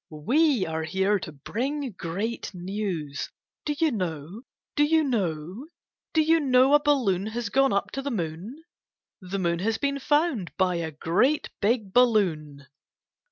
We 0.09 0.65
are 0.65 0.81
here 0.81 1.19
to 1.19 1.31
bring 1.31 1.91
great 1.91 2.55
news! 2.55 3.29
Do 3.67 3.75
you 3.77 3.91
know—! 3.91 4.41
Do 4.75 4.83
you 4.83 5.03
know—! 5.03 5.67
Do 6.15 6.23
you 6.23 6.39
know 6.39 6.73
a 6.73 6.79
balloon 6.81 7.27
Has 7.27 7.49
gone 7.49 7.71
up 7.71 7.91
to 7.91 8.01
the 8.01 8.09
moon! 8.09 8.63
The 9.21 9.37
moon 9.37 9.59
has 9.59 9.77
been 9.77 9.99
found 9.99 10.57
By 10.57 10.77
a 10.77 10.89
great, 10.89 11.51
big 11.61 11.93
balloon. 11.93 12.65